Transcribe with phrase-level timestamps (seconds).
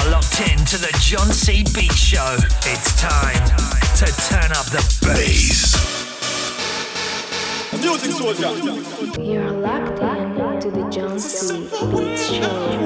[0.00, 2.36] are locked in to the JonC Beat Show.
[2.64, 3.44] It's time
[3.96, 5.74] to turn up the bass.
[9.18, 12.79] You're locked in to the JonC Beats Show.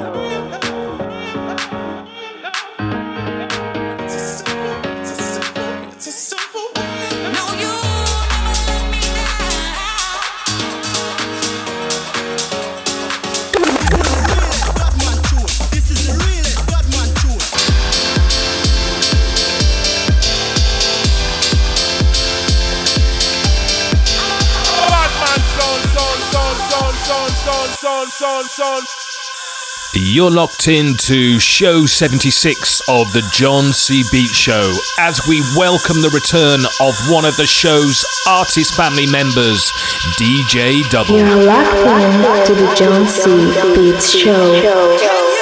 [28.17, 30.01] Son, son, son.
[30.01, 36.61] You're locked into show 76 of the JonC Beat Show as we welcome the return
[36.81, 39.73] of one of the show's artist family members,
[40.17, 41.19] DJ DUBBL.
[41.19, 45.34] You're locked in to the JonC Beats Show.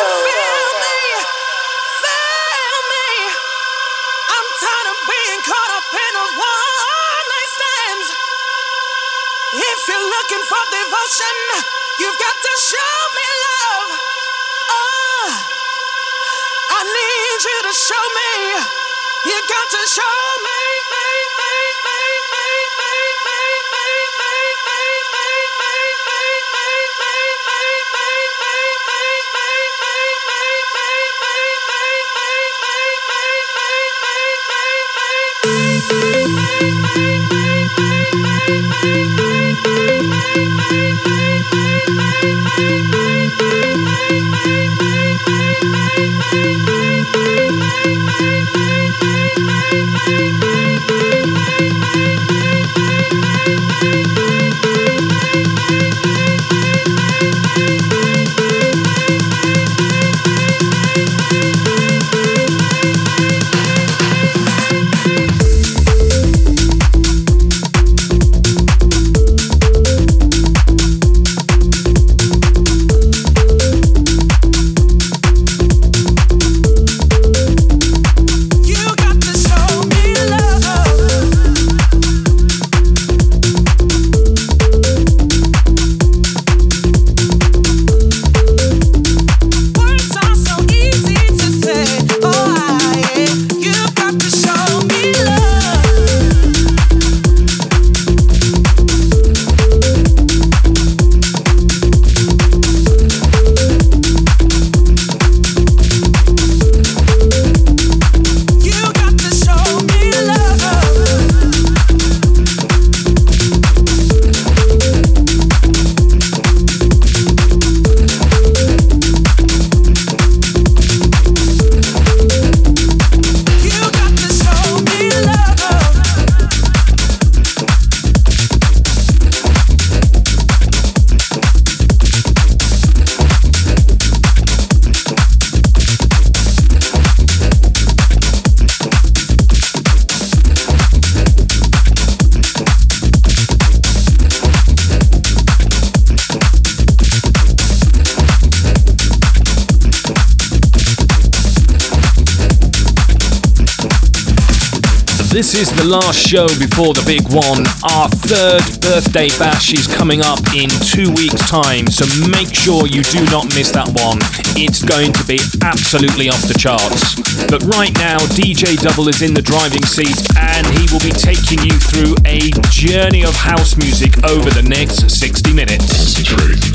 [155.92, 157.68] Last show before the big one.
[157.84, 163.04] Our third birthday bash is coming up in two weeks' time, so make sure you
[163.12, 164.16] do not miss that one.
[164.56, 167.20] It's going to be absolutely off the charts.
[167.44, 171.60] But right now, DJ DUBBL is in the driving seat and he will be taking
[171.60, 176.16] you through a journey of house music over the next 60 minutes.
[176.16, 176.72] Concentrate.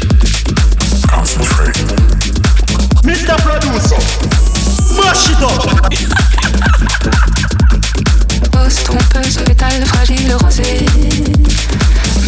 [1.09, 1.73] Concentrate.
[3.01, 3.33] Mr.
[3.41, 3.97] Producer,
[5.01, 7.33] mash it up.
[8.83, 10.85] Trompeuse, pétale fragile rosé.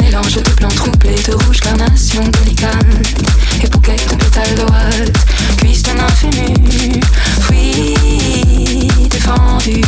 [0.02, 2.76] Mélange de blanc troublé, de rouge carnation délicate.
[3.64, 5.14] Et bouquet de pétales droite,
[5.58, 7.02] cuisse d'un infému.
[7.50, 9.82] Oui, défendu.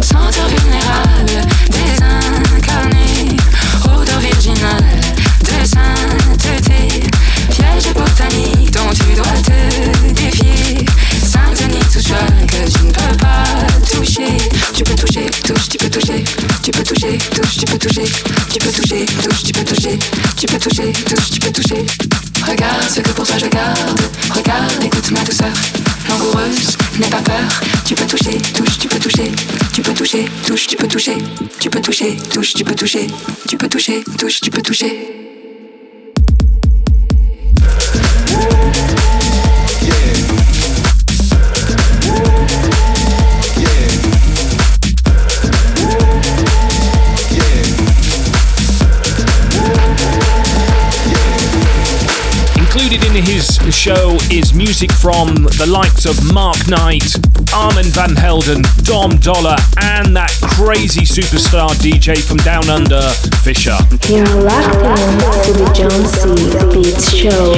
[0.00, 1.48] Senteur vulnérable,
[15.42, 16.24] touche, tu peux toucher.
[16.62, 18.04] Tu peux toucher, touche, tu peux toucher.
[18.52, 19.98] Tu peux toucher, touche, tu peux toucher.
[20.36, 21.86] Tu peux toucher, touche, tu peux toucher.
[22.46, 24.00] Regarde ce que pour toi je garde.
[24.34, 25.52] Regarde, écoute ma douceur.
[26.08, 27.60] Langoureuse, n'aie pas peur.
[27.84, 29.32] Tu peux toucher, touche, tu peux toucher.
[29.72, 31.18] Tu peux toucher, touche, tu peux toucher.
[31.60, 33.06] Tu peux toucher, touche, tu peux toucher.
[33.48, 35.25] Tu peux toucher, touche, tu peux toucher.
[53.66, 57.18] Is music from the likes of Mark Knight,
[57.52, 63.02] Armand Van Helden, Dom Dolla, and that crazy superstar DJ from Down Under,
[63.42, 63.76] Fisher.
[64.06, 67.56] You're locked in to the JonC Beats Show.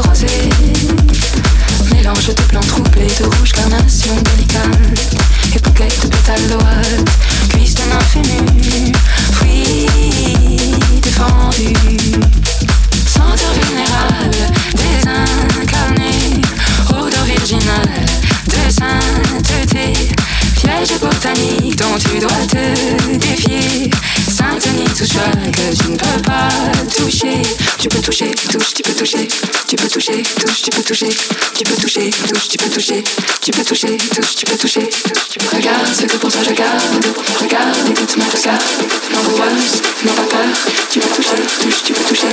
[0.00, 0.48] Rosé.
[1.92, 5.29] Mélange de blanc troublé, de rouge carnation délicate.
[5.80, 7.04] Pétales d'oise,
[7.48, 7.82] cuisse de
[8.18, 8.92] émue.
[9.32, 9.86] Fruit
[11.00, 11.72] défendu.
[13.06, 14.36] Senteur vulnérable,
[14.74, 16.42] désincarné.
[16.90, 18.04] Odeur virginale
[18.46, 19.94] de sainteté.
[20.54, 23.90] Piège botanique dont tu dois te défier.
[24.28, 25.16] Sainte-Denis touche
[25.50, 26.50] que tu ne peux pas
[26.94, 27.40] toucher.
[27.78, 29.28] Tu peux toucher, touche, tu peux toucher.
[29.66, 30.22] Tu peux toucher,
[30.60, 31.08] touche, tu peux toucher.
[31.56, 33.04] Tu peux toucher, touche, tu peux toucher.
[33.42, 34.90] Tu peux toucher, touche, tu peux toucher.
[35.52, 36.80] Regarde ce que pour toi je garde.
[37.40, 38.62] Regarde, écoute-moi, regarde.
[39.12, 40.50] L'angoisse, n'aie pas peur.
[40.90, 42.28] Tu peux toucher, touche, tu peux toucher.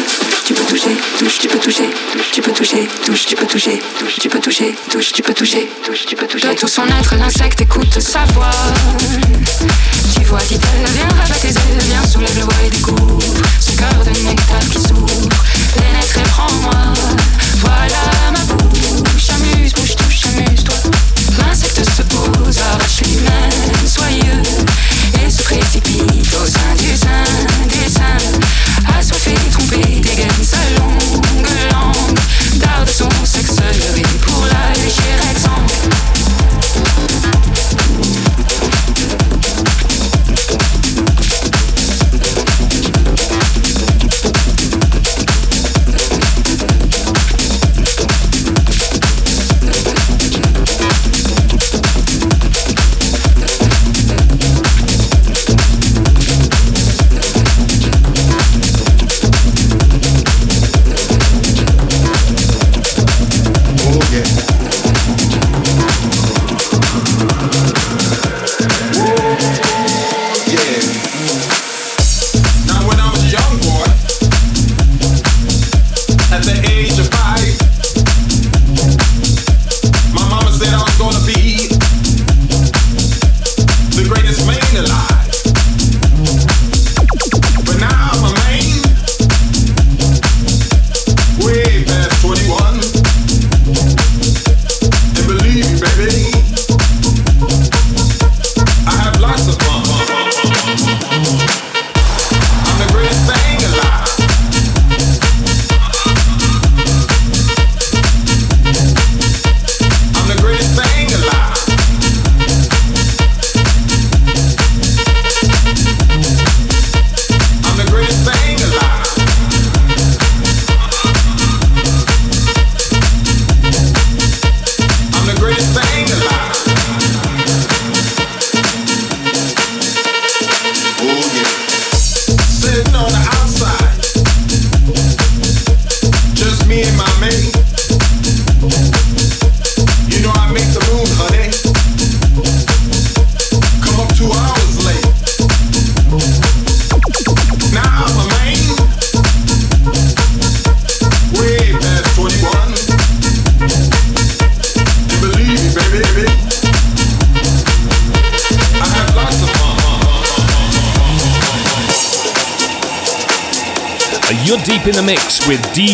[0.45, 1.89] Tu peux toucher, touche, tu peux toucher.
[2.31, 3.79] Tu peux toucher, touche, tu peux toucher.
[4.19, 5.69] Tu peux toucher, touche, tu peux toucher.
[6.07, 6.47] Tu peux toucher.
[6.49, 8.49] De tout son être, l'insecte écoute sa voix.
[10.13, 13.19] Tu vois, dit-elle, viens rabat tes ailes, viens soulève le bois et découvre
[13.59, 15.26] ce cœur de nectar qui s'ouvre.
[23.87, 24.41] Soyeux,
[25.23, 26.45] et se précipite au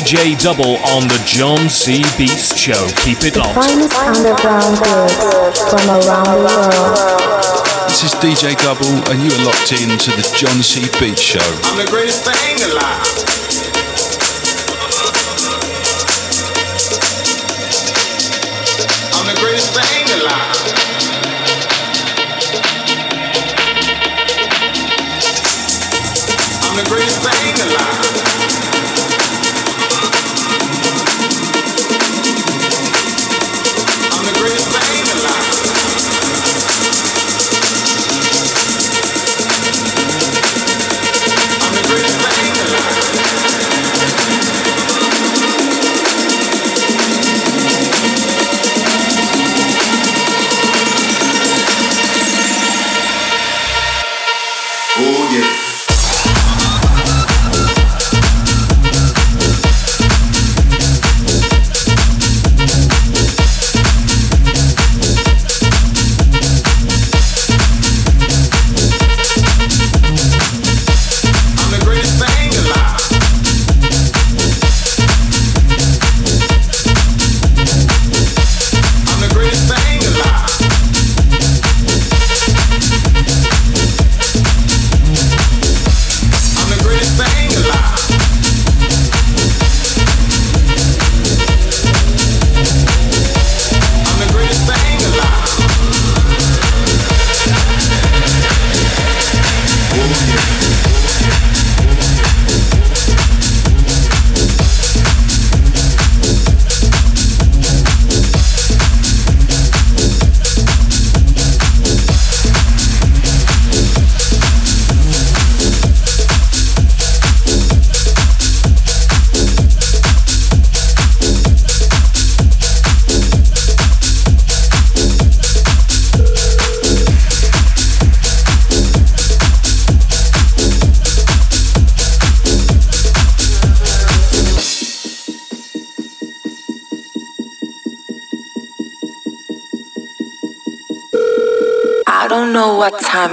[0.04, 2.88] DJ DUBBL on the JonC Beats Show.
[3.08, 3.56] Keep it The locked.
[3.56, 7.88] finest underground goods from around the world.
[7.88, 10.82] This is DJ DUBBL, and you are locked in to the John C.
[11.00, 11.40] Beats Show.
[11.64, 13.43] I'm the greatest thing alive.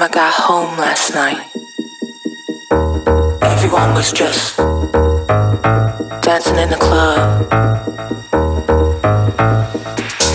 [0.00, 1.50] Time I got home last night.
[3.42, 4.56] Everyone was just
[6.22, 7.50] dancing in the club.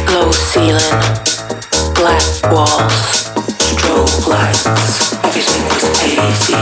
[0.10, 1.00] Low ceiling,
[1.96, 4.66] black walls, strobe lights.
[5.24, 6.54] Everything was hazy.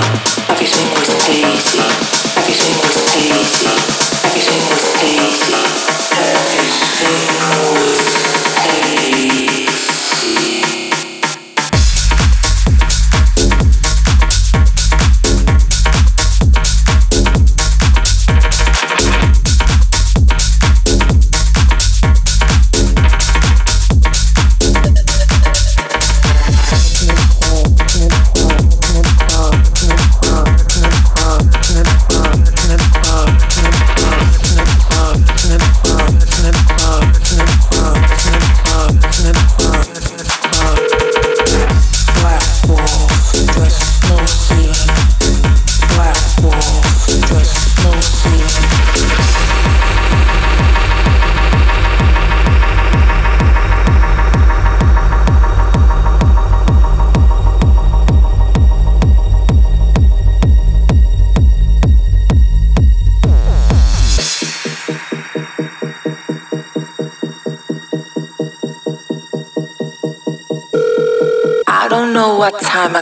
[0.50, 1.93] Everything was hazy.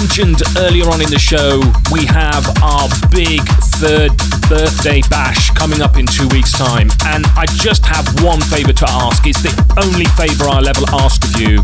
[0.00, 1.60] Mentioned earlier on in the show,
[1.92, 3.44] we have our big
[3.76, 4.08] third
[4.48, 6.88] birthday bash coming up in two weeks' time.
[7.04, 9.26] And I just have one favour to ask.
[9.26, 11.60] It's the only favour I'll ever ask of you.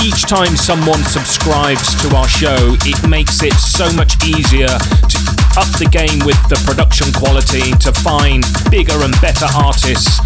[0.00, 2.56] Each time someone subscribes to our show,
[2.88, 5.18] it makes it so much easier to
[5.60, 10.18] up the game with the production quality, to find bigger and better artists.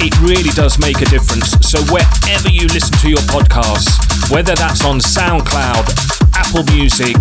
[0.00, 1.52] It really does make a difference.
[1.60, 3.96] So, wherever you listen to your podcasts,
[4.30, 6.05] whether that's on SoundCloud,
[6.36, 7.16] Apple Music,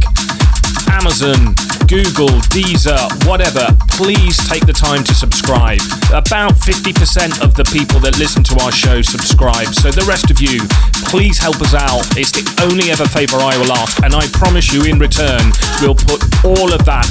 [0.92, 1.56] Amazon,
[1.88, 5.80] Google, Deezer, whatever, please take the time to subscribe.
[6.12, 10.42] About 50% of the people that listen to our show subscribe, so the rest of
[10.42, 10.60] you,
[11.08, 12.04] please help us out.
[12.18, 15.96] It's the only ever favour I will ask, and I promise you in return, we'll
[15.96, 17.08] put all of that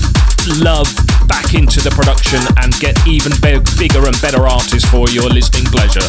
[0.60, 0.92] love
[1.26, 6.04] back into the production and get even bigger and better artists for your listening pleasure.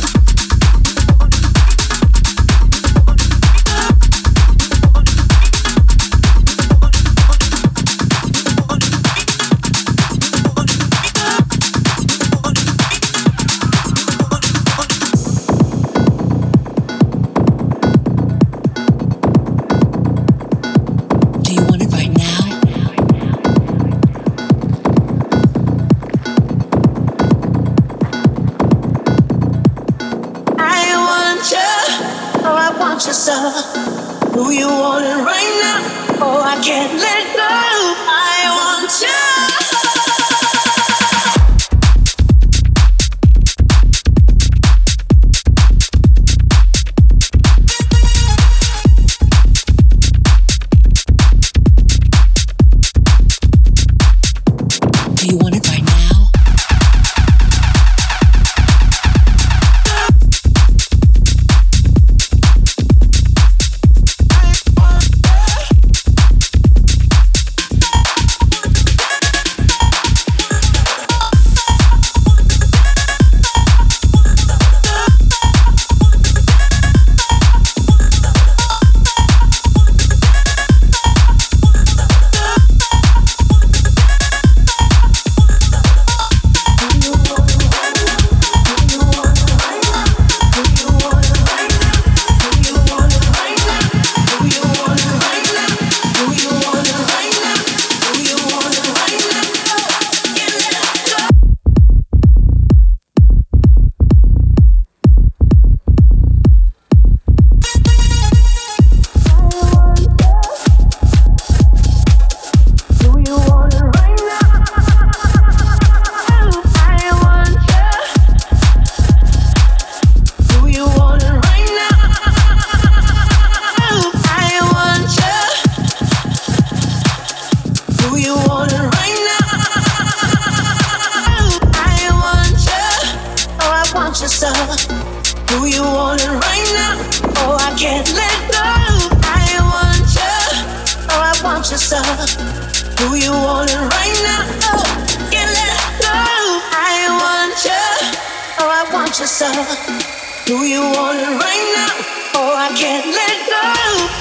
[149.27, 150.05] the.
[150.45, 151.93] Do you want it right now?
[152.35, 153.63] Oh, I can't let go.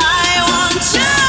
[0.01, 1.24] I want you.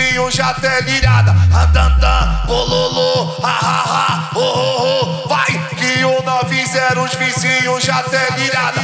[0.00, 1.32] Neguinho já até virada.
[1.32, 5.28] Andantan, bololô, ahaha, oh, oh, oh.
[5.28, 8.80] Vai que o 90 os vizinhos já até virada.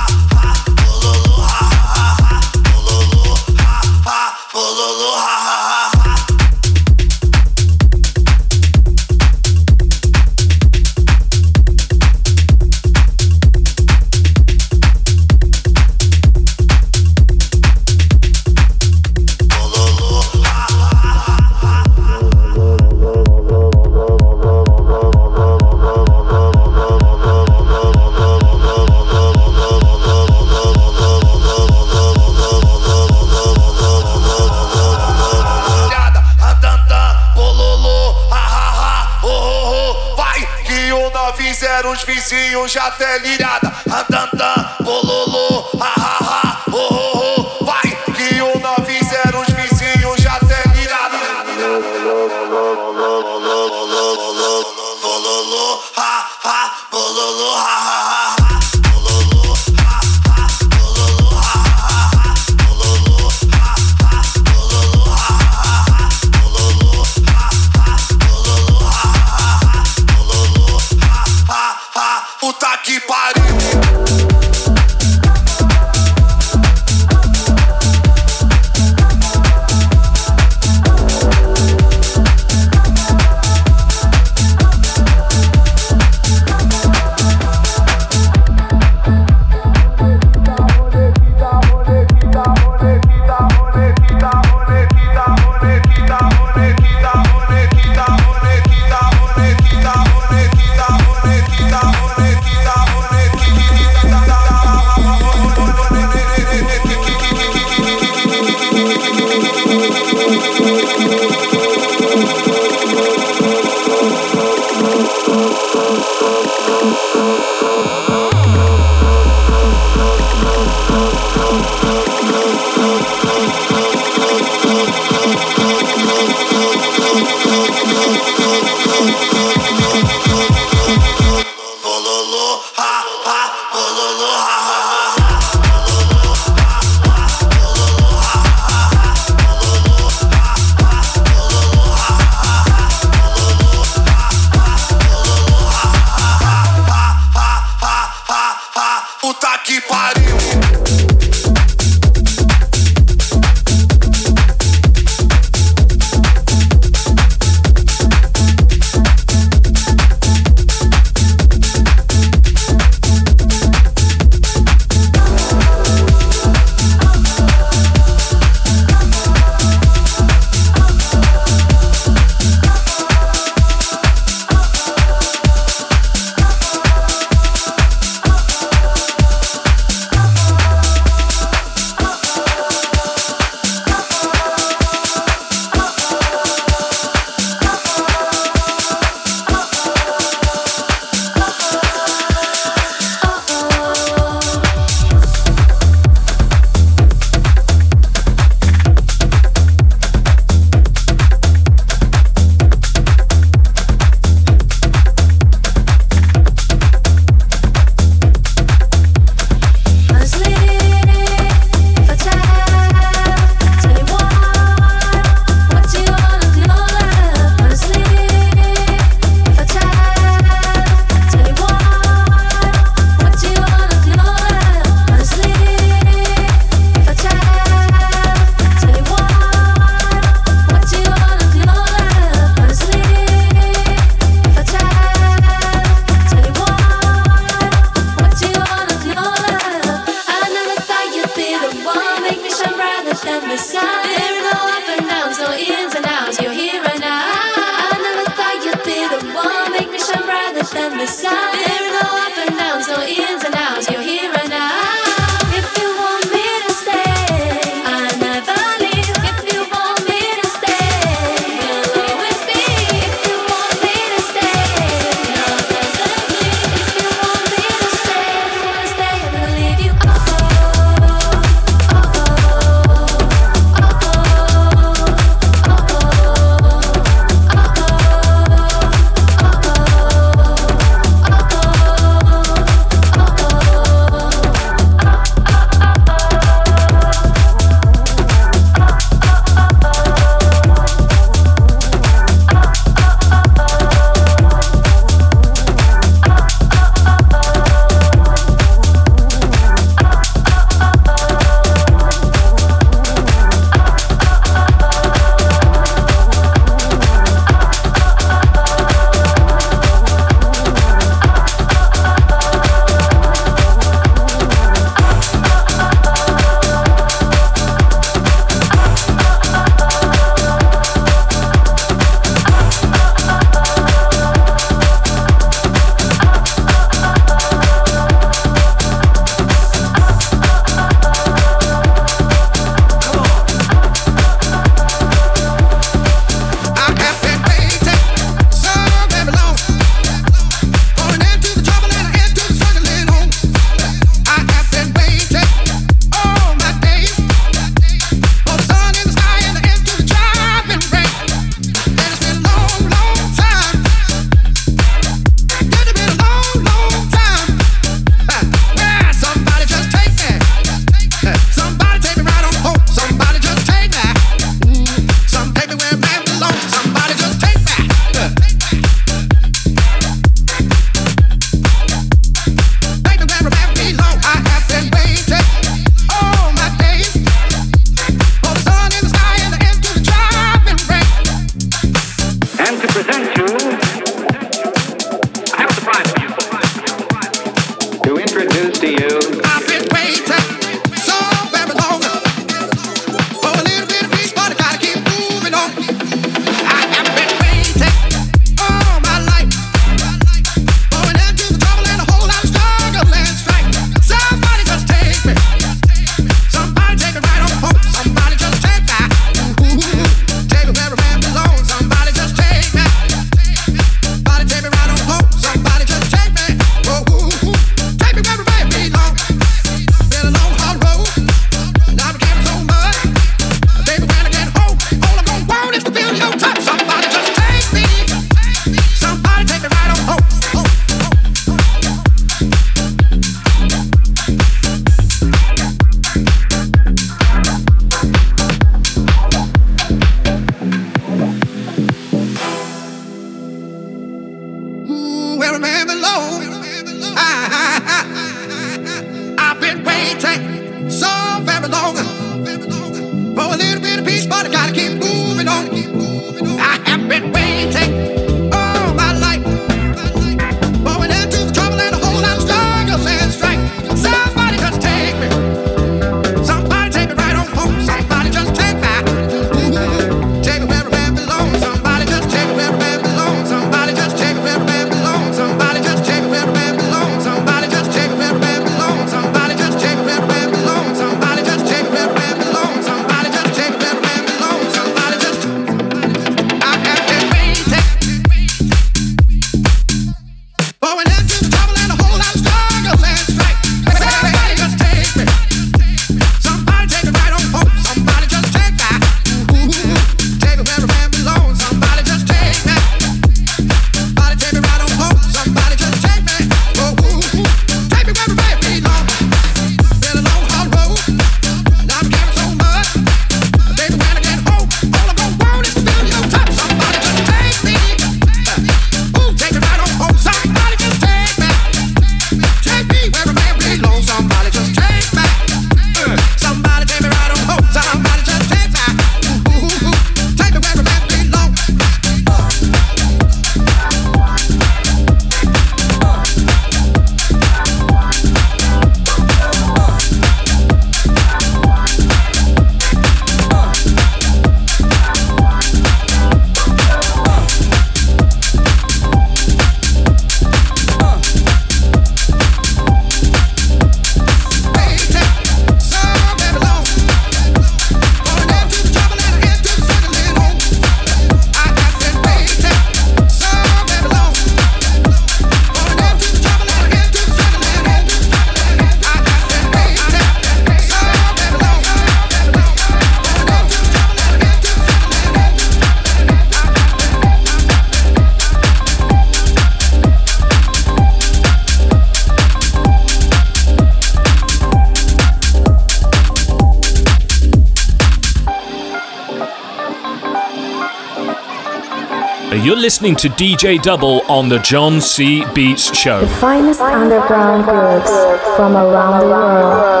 [592.80, 596.22] Listening to DJ DUBBL on the JonC Beats Show.
[596.22, 598.10] The finest underground grooves
[598.56, 600.00] from around the world.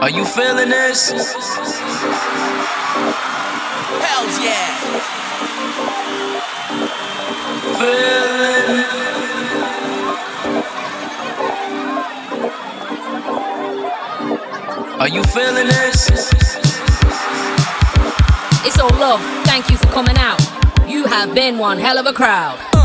[0.00, 1.12] Are you feeling this?
[21.34, 22.79] Been one hell of a crowd.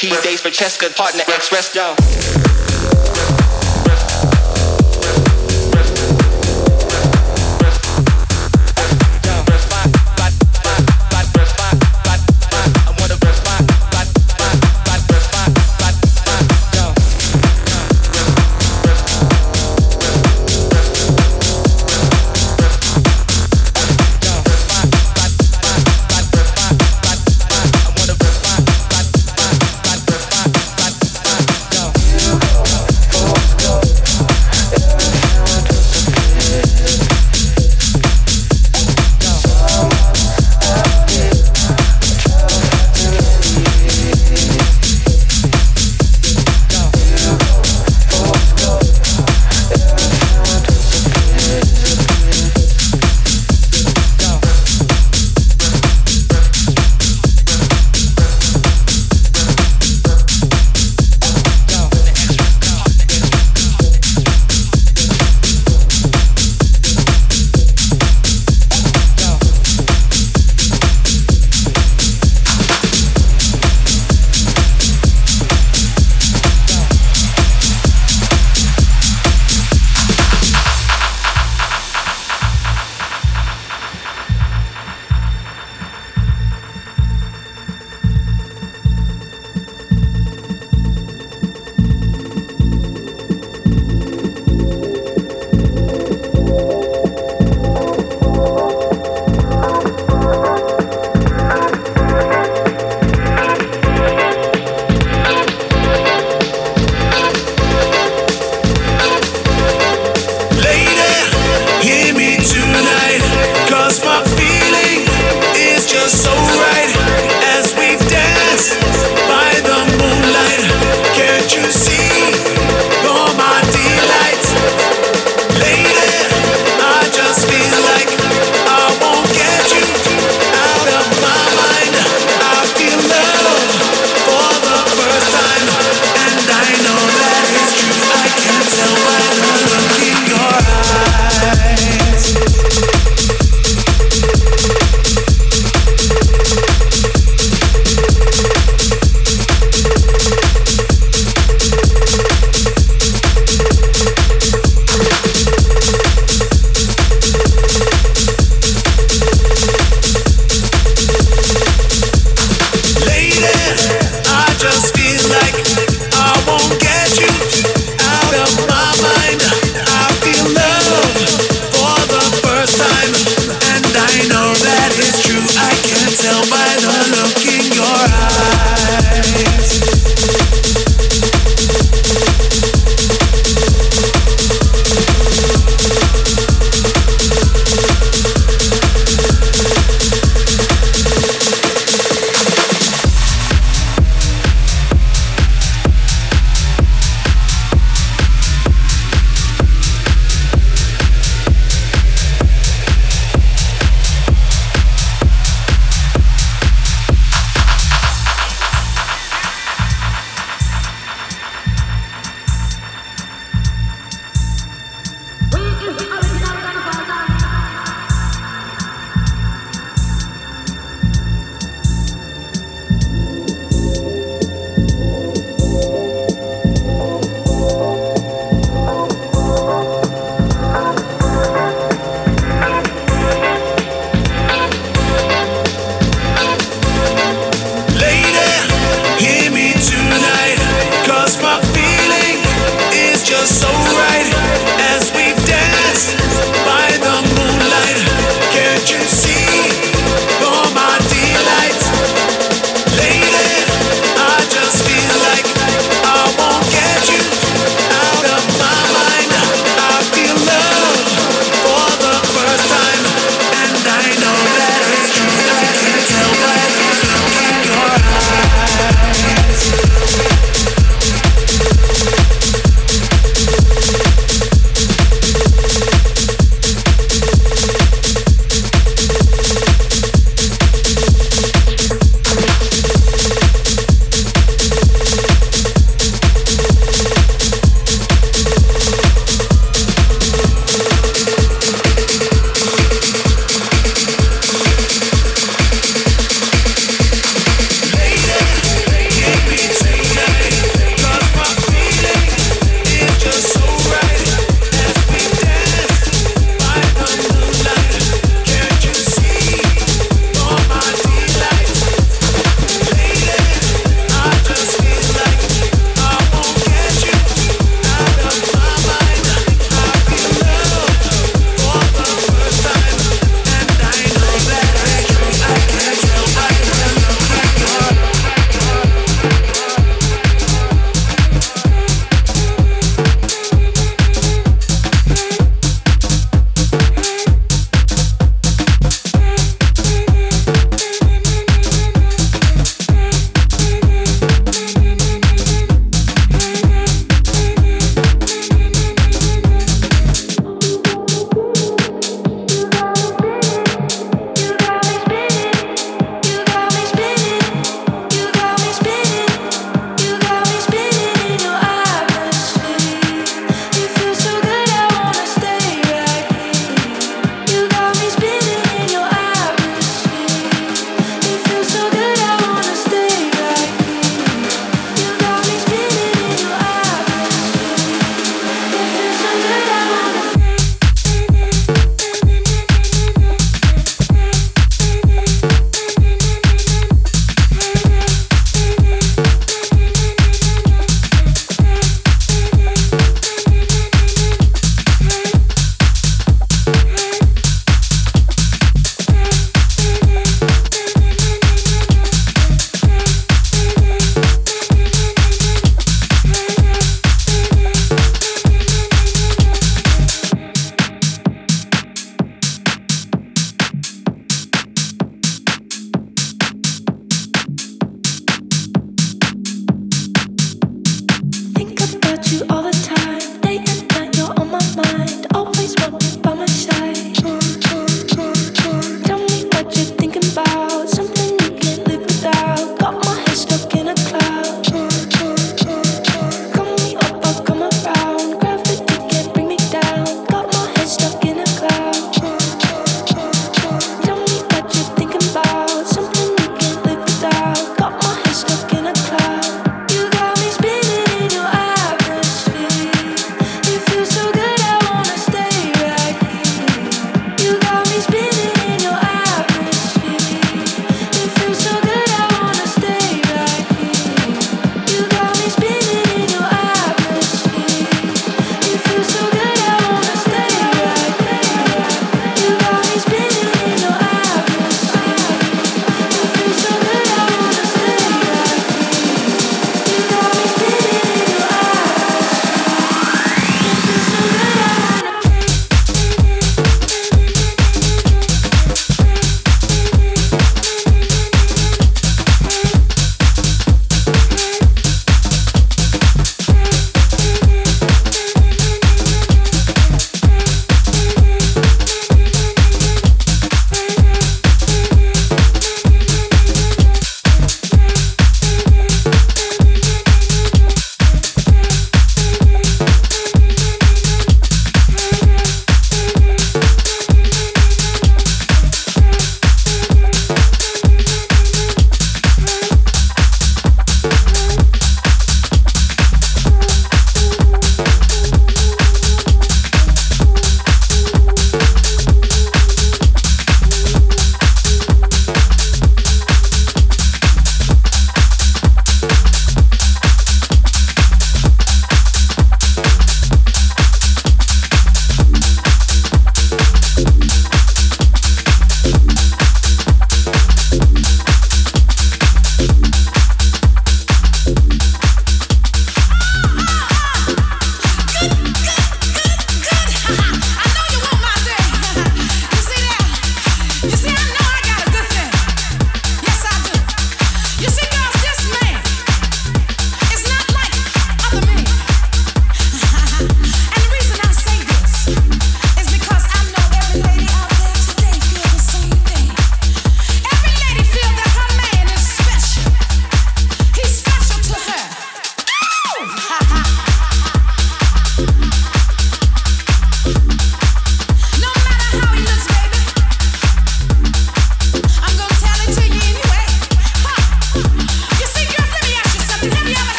[0.00, 1.99] He days for Cheska, partner ex wrestler.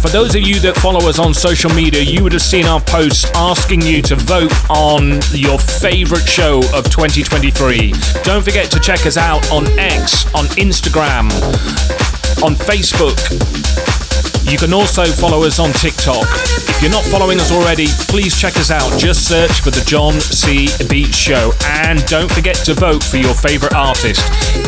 [0.00, 2.80] For those of you that follow us on social media, you would have seen our
[2.80, 7.92] posts asking you to vote on your favorite show of 2023.
[8.22, 11.24] Don't forget to check us out on X, on Instagram,
[12.42, 13.91] on Facebook.
[14.52, 16.28] You can also follow us on TikTok.
[16.68, 19.00] If you're not following us already, please check us out.
[19.00, 21.52] Just search for The JonC Beat Show.
[21.80, 24.20] And don't forget to vote for your favourite artist.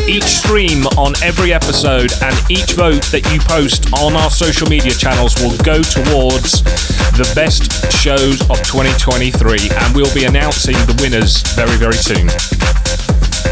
[0.09, 4.91] Each stream on every episode and each vote that you post on our social media
[4.91, 6.65] channels will go towards
[7.13, 9.69] the best shows of 2023.
[9.69, 12.25] And we'll be announcing the winners very, very soon.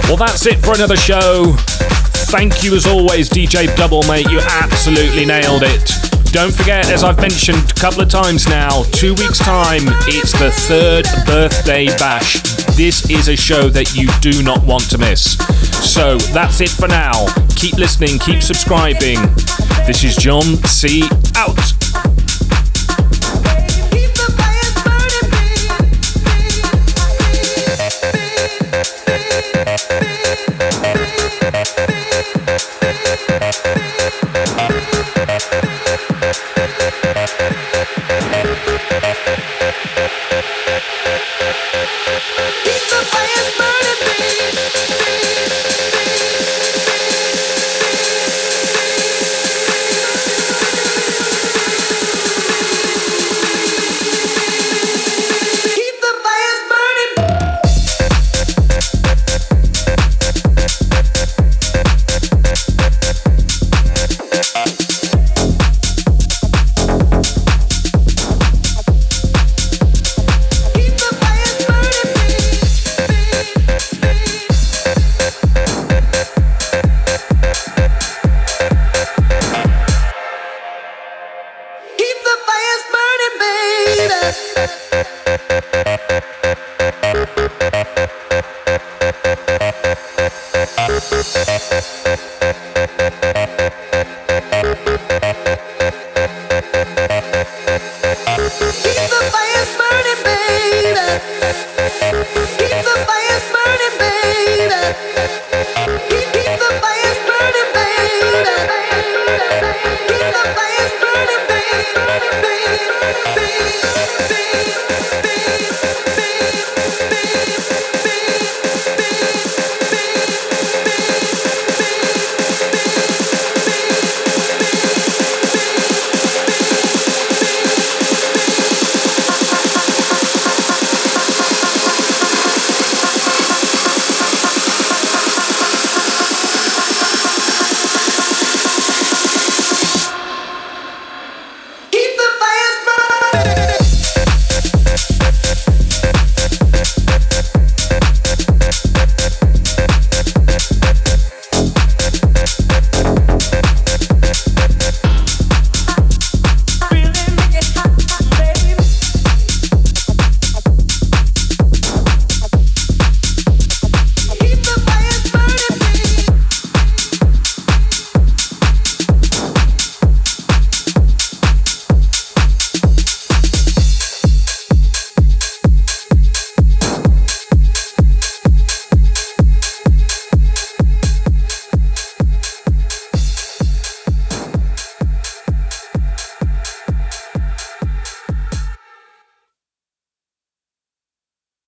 [0.09, 1.53] Well, that's it for another show.
[2.33, 4.31] Thank you as always, DJ DUBBL Mate.
[4.31, 6.12] You absolutely nailed it.
[6.33, 10.49] Don't forget, as I've mentioned a couple of times now, two weeks' time, it's the
[10.49, 12.41] third birthday bash.
[12.75, 15.37] This is a show that you do not want to miss.
[15.93, 17.27] So that's it for now.
[17.55, 19.19] Keep listening, keep subscribing.
[19.85, 21.03] This is John C.
[21.35, 21.82] Out.